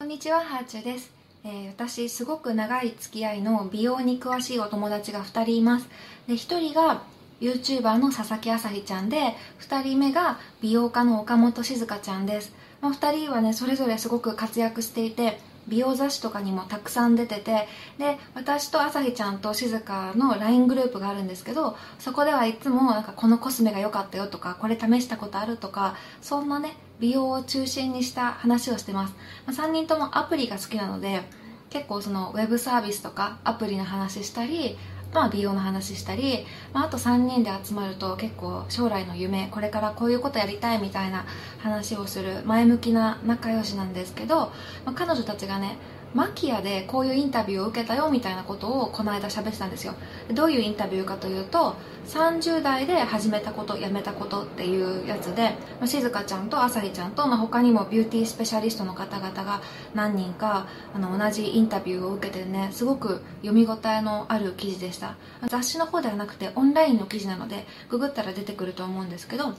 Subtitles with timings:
[0.00, 1.10] こんにちは、ハーチュです、
[1.42, 5.88] えー私、すごく長い付き合いの美容に詳しいお友達が2人います。
[6.28, 7.02] で、1人が
[7.40, 12.52] YouTuber の佐々木あさひちゃんで、2人目が美容家の岡本静香ちゃんです。
[12.80, 17.68] まあ、2人はね、それぞれすごく活躍していて、美容雑誌とかにもたくさん出てて
[17.98, 29.14] で私と朝日ちゃんと静香の LINE グループがあるんですけどそこではいつもなんかこのコスメが良かったよとかこれ試したことあるとかそんなね美容を中心にした話をしてます、
[29.46, 31.22] まあ、3人ともアプリが好きなので
[31.70, 34.76] 結構そのウェブサービスとかアプリの話したり
[35.12, 41.24] まあ美容の話したり、まあ、あと3人で集まると結構将来の夢これからこういうことやりたいみたいな
[41.58, 44.52] 話をする前向きな仲良しなんですけど、
[44.84, 45.78] まあ、彼女たちがね
[46.14, 49.94] マキアでこういうインタビューを受けたよみたいなことをこの間喋ってたんですよ。
[50.32, 51.76] どういうインタビューかというと
[52.06, 59.60] 30代で始めたことやめたことっていうやつで、まあ、静香ちゃんとあさりちゃんと、まあ、他にもビューティースペシャリストの方々が
[59.94, 65.16] 何人かあの同じインタビューを受けてねすごく読み応えのある記事でした。
[65.48, 69.54] 雑誌の方ではなくてオンラインの記事なのでググったら出てくると思うんですけど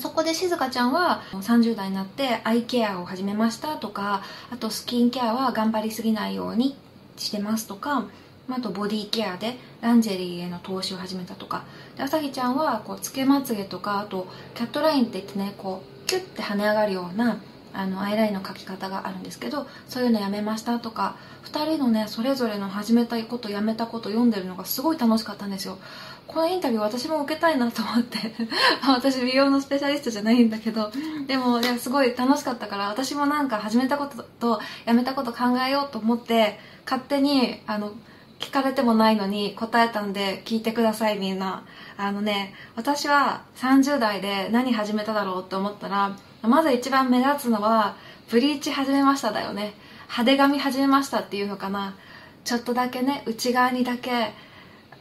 [0.00, 6.76] そこでしずかちゃんは30代になってアイケアを始めましたとかあとスキンケアは頑張りすぎないように
[7.16, 8.06] してますとか
[8.48, 11.64] あとボディケアでランジェリーへの投資を始めたとか。
[11.96, 17.40] で朝日ちゃんはこうつけまつげとかあとキャットラインって言ってねこうキュッて跳ね上がるような
[17.76, 25.78] あのアイラインの描き方があるんですけどそういうのやめましたとか2人のねそれぞれの始めたいことやめたこと読んでるのがすごい楽しかったんですよ。
[26.26, 28.18] このインタビュー私も受けたいなと思って
[28.88, 30.90] 私美容のスペシャリストじゃないんだけど
[31.28, 37.92] でもいやすごい楽しかったから私もなんか始めたこととやめたこと考えようと思って勝手にあの
[38.38, 41.64] 聞かれてもないのに答えたんで聞いてくださいみんな。
[41.96, 47.96] あのね私は30代で何始めただろうって思ったらまず一番目立つのは
[48.30, 49.74] ブリーチ始めましただよね。
[50.08, 51.96] 派手髪始めましたっていうのかな。
[52.44, 54.32] ちょっとだけね内側にだけ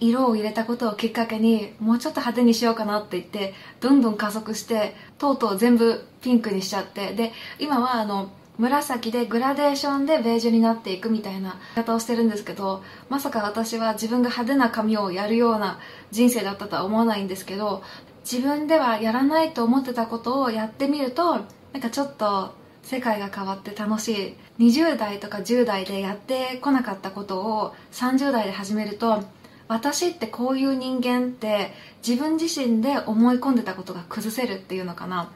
[0.00, 7.12] 色を入れたことをきっかけにもうちょっと派手にしようかなって言ってどんどん加速してとうとう全部ピンクにしちゃって。
[7.14, 15.78] で今はあの紫でグラデーションでベージュになっていくみたいな方をしてるんですけどまさか私は自分が派手な髪をやるような
[16.10, 17.82] 人生だったとは思わないんですけど
[18.30, 21.34] 自分ではやらないと思ってたことをやってみると
[21.72, 24.34] なんかちょっと世界が変わって楽しい。
[24.58, 29.22] 20代とか10代でやってこなかったことを30代で始めると
[29.68, 31.72] 私ってこういう人間って
[32.06, 35.30] 自分自身で思い込んでたことが崩せるっていうのかな。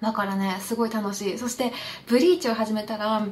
[0.00, 1.38] だからねすごい楽しい。
[1.38, 1.72] そして
[2.06, 3.26] ブリーチを始めたら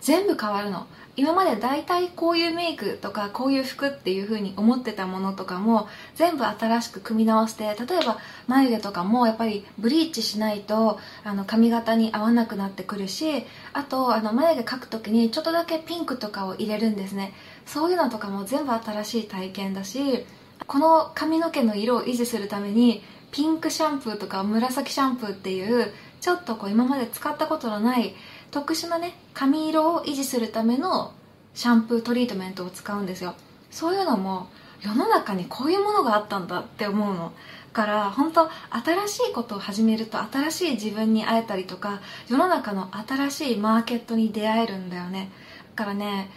[0.00, 0.86] 全部変わるの。
[1.16, 7.74] 今まで大体こういうメイクとかこういう服っていう風に思ってたものとかも全部新しく組み直して例え
[8.04, 8.18] ば
[8.48, 17.32] 眉毛とかもやっぱりブリーチしないとあの髪型に合わなくなってくるしあとあの眉毛描く時にちょっとだけピンクとかを入れるんですね。
[17.64, 20.26] そういうのとかも全部新しい体験だし
[20.66, 25.92] この髪の毛の色を維持するためにピンクシャンプーとか紫シャンプーっていう
[26.24, 28.14] ちょっとこう今まで使ったことのない
[28.50, 31.12] 特殊なね髪色を維持するための
[31.52, 33.34] シャンプートリートメントを使うんですよ。
[33.70, 34.46] そういうのも
[34.80, 37.34] 世の中にこういうものがあったんだって思うの。
[37.74, 45.30] から本当新しいことを始めると新しい自分に会えたりとか世の中の新しいマーケットに出会えるんだよね。
[45.76, 46.30] だからね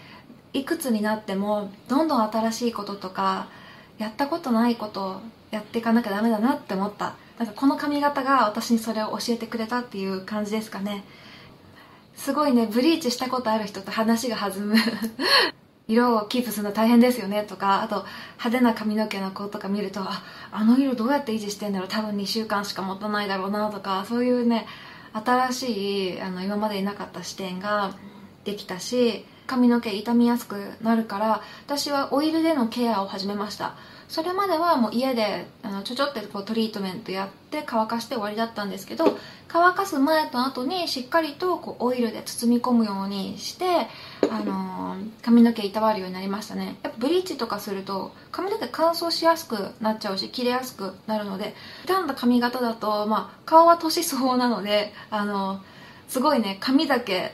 [0.51, 3.47] いくつになってもどんどん新しいこととか
[3.99, 5.21] やったことないことを
[5.51, 7.15] やっていかなきゃダメだなって思った。
[7.37, 11.03] なんかこの髪型が私にそれを教えてくれたっていう感じですかね。
[12.15, 14.75] すごいねブリーチしたことある人と話が弾む。
[15.87, 18.05] 色をキープするの大変ですよねとかあと
[18.43, 20.21] 派手な髪の毛の子とか見るとあ
[20.51, 21.87] あの色どうやって維持してんだろう。
[21.87, 24.67] 多分2週間しか持たないだろうなとかそういうね
[25.13, 27.95] 新しいあの今までになかった視点が
[28.43, 33.75] できたし髪の毛傷みやすくなるから私はオイルでのケアを始めました。
[34.07, 39.17] それまではもう家であのちょちょってこうトリートメントやって乾かして終わりだったんですけど
[39.49, 43.65] 乾かす前と後にしっかりとこうオイルで包み込むようにして、
[44.29, 46.77] あのー髪の毛いたわるようになりましたね。
[46.81, 51.53] やっぱブリーチとかすると髪の毛乾燥しやすくなっちゃうし切れやすくなるので
[51.85, 55.59] 傷んだ髪型だと、まあ、顔は年相応なので、あのー
[56.07, 57.33] すごいね髪だけ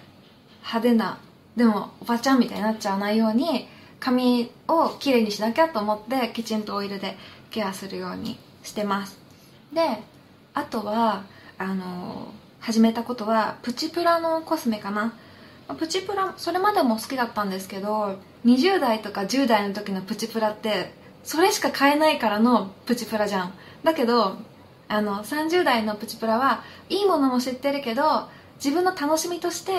[0.62, 1.20] 派手な
[1.56, 3.68] でもおばちゃんみたいになっちゃわないように
[4.04, 7.16] 髪をきれいにしなきゃと思ってきちんとオイルで
[7.52, 9.18] ケアするようにしてます。
[9.72, 9.80] で
[10.54, 11.24] あとは
[11.58, 15.14] あの始めたことはプチプラのコスメかな。
[15.80, 20.92] プチプラそれまでも好きだったんですけど20代とか10代の時のプチプラって
[21.24, 23.54] それしか買えないからのプチプラじゃん。
[23.86, 24.36] だけど
[24.90, 28.28] あの30代のプチプラはいいものも知ってるけど
[28.64, 29.74] 自分の楽しみとして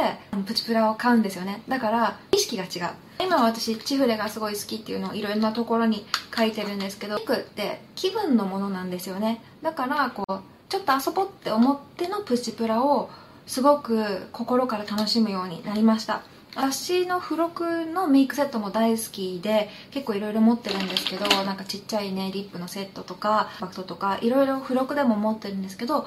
[0.45, 1.63] プチプラを買うんですよね。
[1.69, 2.95] だから意識が違う。
[3.19, 6.05] 今私チフレがすごい好きっていうのをいろんなところに
[6.37, 9.43] 書いてるんですけど服って気分のものなんですよね。
[9.63, 13.09] だからこうちょっと遊ぼうって思ってのプチプラを
[13.47, 16.23] すごく心から楽しむようになりました。
[16.55, 26.07] 私の付録のメイクセットも大好きで結構いろいろ持ってるんですけどなんかちっちゃいねリップのセットとかバクトとかいろいろ付録でも持ってるんですけど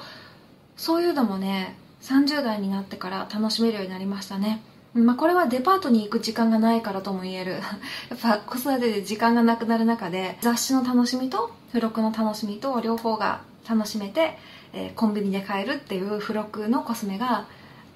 [0.78, 1.76] そういうのもね
[2.08, 4.62] 30代になってから楽しめるようになりましたね。
[4.94, 7.52] まあ、これはデパートに行く時間がないからとも言える。
[8.08, 14.38] やっぱ子育てで時間がなくなる中で雑誌の楽しみと付録の楽しみと両方が楽しめて、
[14.72, 17.44] えー、コンビニで買えるっていう付録のコスメが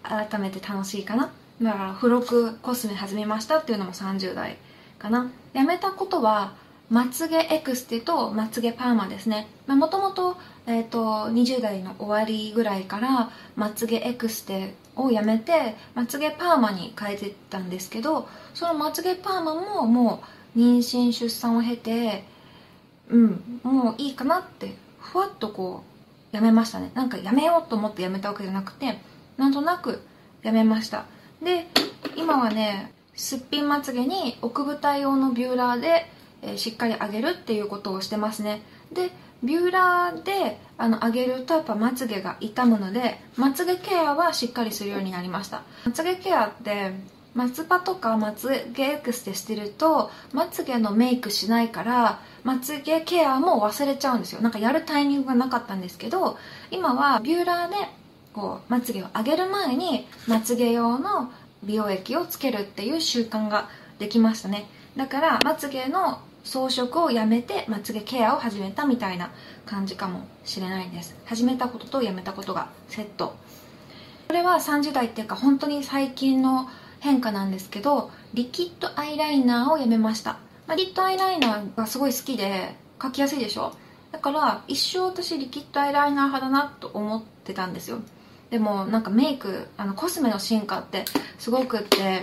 [0.03, 1.31] 改めて楽しいかな。
[1.63, 4.59] だから付録コスメ始めましたっていうのも30代
[4.99, 5.31] かな。
[5.55, 6.53] やめたことは
[6.93, 9.49] まつげエクステとまつげパーマですね。
[9.67, 10.37] もともと
[10.67, 20.23] 20代の終わりぐらいからまつげエクステをやめてまつげパーマに変えてたんですけどそのまつげパーマもも
[20.55, 22.25] う妊娠出産を経て
[23.09, 25.83] うんもういいかなってふわっとこ
[26.33, 26.91] うやめましたね。
[26.93, 28.99] なんかやめようと思ってやめたわけじゃなくて
[29.39, 30.03] なんとなく
[30.43, 31.07] やめました。
[31.43, 31.69] で
[32.17, 36.07] 今はねすっぴんまつげに奥舞台用のビューラーで、
[36.43, 38.63] え、しっかり上げるっていうことをしてますね。
[38.93, 39.11] で
[39.43, 45.63] ビューラーであの上げるとやっぱまつげが傷むのでまつげケアはしっかりするようになりました。
[45.85, 46.93] まつげケアって
[47.35, 54.43] まつパとかまつげエクステしてるとまつげのメイクしないからまつげケアも忘れちゃうんですよ。
[54.43, 56.39] なんかやるタイミングがなかったんですけど
[56.71, 57.75] 今はビューラーで
[58.33, 61.33] こうまつげを上げる前にまつげ用の
[61.65, 63.69] 美容液をつけるっていう習慣が
[63.99, 64.69] できましたね。
[64.97, 69.31] だからまつげの装飾をやめてまつげケアを始めたみたいな
[69.65, 71.15] 感じかもしれないです。
[71.25, 73.37] 始めたこととやめたことがセット。
[74.29, 76.69] これは30代っていうか本当に最近の
[77.01, 83.75] 変化なんですけどリキッドアイライナーをやめました、まあ、リッドアイライナーがすごい好きで描きやすいでしょ？
[84.11, 87.99] だから一生私リキッドアイライナー派だなと思ってたんですよ。
[88.51, 91.05] でもなんかメイクあのコスメの進化って
[91.39, 92.23] すごくって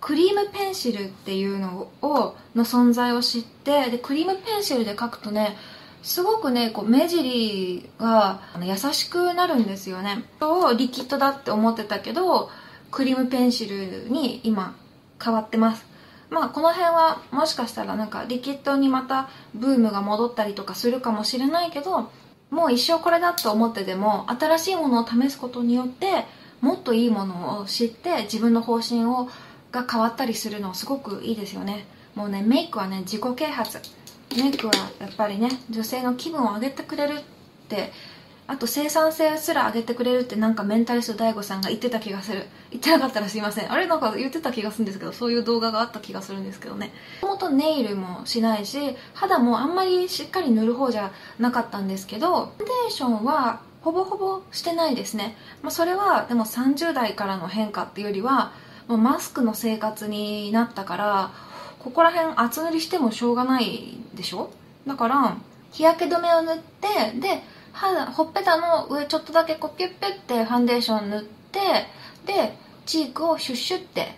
[0.00, 5.56] クリームペンシルっていうのをの存在を知ってでクリームペンシルで描くとね
[6.02, 10.24] すごくねこう目尻が優しくなるんですよね。
[10.40, 12.50] をリキッドだって思ってたけど
[12.90, 14.74] クリームペンシルに今
[15.22, 15.84] 変わってます。
[16.30, 22.10] まあこの辺はもしかしたらなんかリキッドにまたブームが戻ったりとかするかもしれないけど
[22.50, 26.24] もう一生これだと思ってでも新しいものを試すことによって
[26.60, 29.28] もっといいものを知って自分の方針を
[29.72, 31.86] が変わったりするのすごくいいですよね。
[32.14, 33.80] もうねメイクはね自己啓発。
[34.36, 37.22] メイクはやっぱりね女性の気分を上げてくれるっ
[37.68, 37.92] て
[38.46, 42.46] あと生産性すら上げてくれるってなんかメンタリスト DAIGO さんが言ってた気がする。
[42.70, 43.72] 言ってなかったらすいません。
[43.72, 46.92] あれなんか言ってた気がするんですけどそういう動画があった気がするんですけどね。
[47.22, 58.52] もともとネイルもしないし肌もあんまりしっかり塗る方じゃなかったんですけどファンデーションはほぼほぼしてないですね、まあ、それはでも30代からの変化っていうよりは
[58.90, 61.30] もうマスクの生活になったから
[61.78, 64.50] ここら辺厚塗りしてもしょうがないでしょ？
[64.84, 65.36] だから
[65.70, 67.40] 日焼け止めを塗ってで
[67.72, 71.60] 肌ほっぺたの上ちょっとだけこうピュッピュッてファンデーション塗って
[72.26, 74.08] でチークをシュッシュッて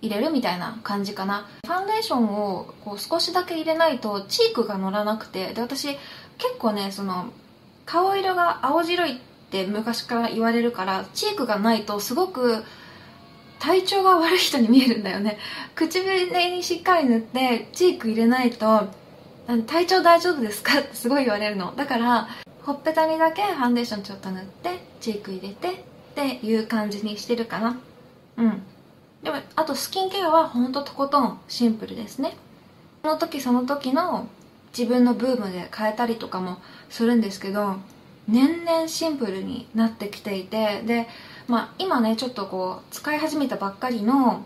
[0.00, 1.48] 入れるみたいな感じかな。
[1.66, 5.98] ファンデーションをこう少しだけ入れないとチークが乗らなくてで私結
[6.60, 7.32] 構ねその
[7.84, 9.16] 顔色が青白いっ
[9.50, 12.62] て昔から言われるからチークがないとすごく
[13.64, 15.38] 体調が悪い人に見えるんだよね。
[15.74, 18.88] 唇にしっかり塗ってチーク入れないと
[19.66, 20.80] 体調大丈夫ですか？
[20.80, 21.74] ってすごい言われるの。
[21.74, 22.28] だから
[22.62, 25.74] ほっぺたにだけファンデーションちょっと塗ってチーク入れてっ
[26.14, 27.78] ていう感じにしてるかな。
[28.36, 28.62] うん。
[29.22, 32.36] でもあとスキンケアはほんととことんシンプルですね。
[33.02, 34.28] その時その時の
[34.76, 36.58] 自分のブームで変えたりとかも
[36.90, 37.76] するんですけど
[38.28, 41.08] 年々シンプルになってきていてで、
[41.48, 44.44] まあ、今ねちょっとこう使い始めたばっかりの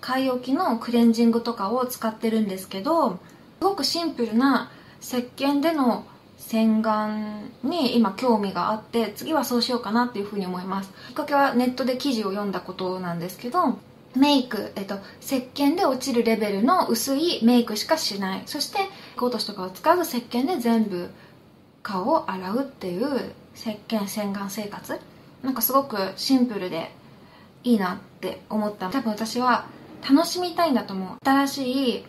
[0.00, 3.18] 買い置きのクレンジングとかを使ってるんですけどす
[3.60, 6.06] ごくシンプルな石鹸での
[6.38, 10.90] 洗顔に今興味があって次はそうしようかなっていうふうに思います。
[11.08, 13.78] きっかけはネットで記事を読んだことなんですけど
[14.14, 18.42] メイク、えっと、石鹸で落ちるレベルの薄いメイクしかしない。
[18.46, 18.78] そして
[19.16, 21.10] コート紙とかを使わず石鹸で全部
[21.82, 24.98] 顔を洗うっていう石鹸洗顔生活。
[25.42, 26.92] なんかすごくシンプルで
[27.64, 28.90] いいなって思った。
[28.90, 29.66] 多分私は
[30.08, 31.18] 楽しみたいんだと思う。
[31.24, 32.04] 新しい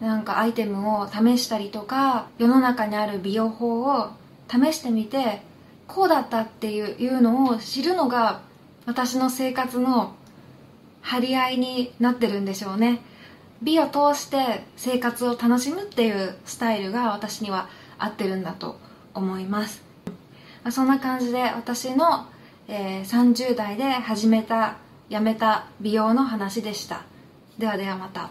[0.00, 4.10] なんかアイテムを試したりとか世の中にある美容法を
[4.50, 5.42] 試してみて
[5.86, 8.40] こうだったっていうのを知るのが
[8.84, 10.14] 私の生活の
[11.02, 13.00] 張り合いになってるんでしょうね。
[13.62, 18.76] 美を通して生活を楽しむっていうスタイルが私には合ってるんだと
[19.14, 19.82] 思います。
[20.70, 22.26] そんな感じで私の
[22.74, 24.78] えー、30代で始めた
[25.10, 27.02] やめた美容の話でした。
[27.58, 28.30] ではではまた。